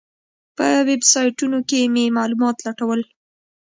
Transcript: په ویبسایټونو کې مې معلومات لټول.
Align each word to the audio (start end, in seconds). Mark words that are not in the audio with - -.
په 0.57 0.67
ویبسایټونو 0.87 1.59
کې 1.69 1.79
مې 1.93 2.05
معلومات 2.17 2.57
لټول. 2.67 3.01